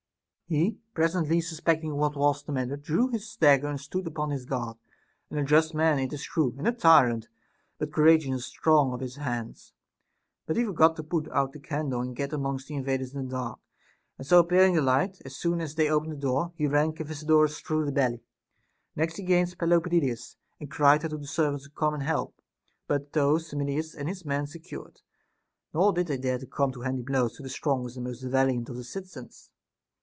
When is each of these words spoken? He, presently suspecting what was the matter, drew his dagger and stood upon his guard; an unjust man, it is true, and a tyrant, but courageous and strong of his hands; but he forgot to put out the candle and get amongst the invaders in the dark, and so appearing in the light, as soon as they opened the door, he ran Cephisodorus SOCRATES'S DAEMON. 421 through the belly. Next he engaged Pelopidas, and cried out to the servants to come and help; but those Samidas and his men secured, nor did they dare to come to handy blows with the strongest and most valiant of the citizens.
He, 0.47 0.79
presently 0.93 1.39
suspecting 1.39 1.95
what 1.95 2.17
was 2.17 2.43
the 2.43 2.51
matter, 2.51 2.75
drew 2.75 3.07
his 3.07 3.37
dagger 3.37 3.69
and 3.69 3.79
stood 3.79 4.05
upon 4.05 4.31
his 4.31 4.43
guard; 4.43 4.75
an 5.29 5.37
unjust 5.37 5.73
man, 5.73 5.97
it 5.97 6.11
is 6.11 6.23
true, 6.23 6.53
and 6.57 6.67
a 6.67 6.73
tyrant, 6.73 7.29
but 7.77 7.93
courageous 7.93 8.31
and 8.33 8.41
strong 8.41 8.91
of 8.91 8.99
his 8.99 9.15
hands; 9.15 9.71
but 10.45 10.57
he 10.57 10.65
forgot 10.65 10.97
to 10.97 11.03
put 11.03 11.31
out 11.31 11.53
the 11.53 11.59
candle 11.61 12.01
and 12.01 12.17
get 12.17 12.33
amongst 12.33 12.67
the 12.67 12.75
invaders 12.75 13.15
in 13.15 13.23
the 13.27 13.31
dark, 13.31 13.59
and 14.17 14.27
so 14.27 14.39
appearing 14.39 14.73
in 14.73 14.75
the 14.75 14.81
light, 14.81 15.21
as 15.23 15.37
soon 15.37 15.61
as 15.61 15.75
they 15.75 15.87
opened 15.89 16.11
the 16.11 16.17
door, 16.17 16.51
he 16.57 16.67
ran 16.67 16.91
Cephisodorus 16.91 17.55
SOCRATES'S 17.55 17.61
DAEMON. 17.63 17.63
421 17.63 17.63
through 17.65 17.85
the 17.85 17.91
belly. 17.93 18.21
Next 18.97 19.15
he 19.15 19.21
engaged 19.21 19.57
Pelopidas, 19.57 20.35
and 20.59 20.69
cried 20.69 21.05
out 21.05 21.11
to 21.11 21.17
the 21.17 21.27
servants 21.27 21.63
to 21.63 21.69
come 21.69 21.93
and 21.93 22.03
help; 22.03 22.35
but 22.87 23.13
those 23.13 23.47
Samidas 23.47 23.95
and 23.95 24.09
his 24.09 24.25
men 24.25 24.47
secured, 24.47 24.99
nor 25.73 25.93
did 25.93 26.07
they 26.07 26.17
dare 26.17 26.39
to 26.39 26.45
come 26.45 26.73
to 26.73 26.81
handy 26.81 27.03
blows 27.03 27.37
with 27.39 27.45
the 27.45 27.49
strongest 27.49 27.95
and 27.95 28.03
most 28.03 28.23
valiant 28.23 28.67
of 28.67 28.75
the 28.75 28.83
citizens. 28.83 29.49